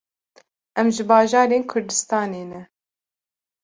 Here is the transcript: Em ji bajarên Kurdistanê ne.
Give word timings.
Em 0.79 0.87
ji 0.95 1.03
bajarên 1.09 1.63
Kurdistanê 1.71 2.43
ne. 2.51 2.61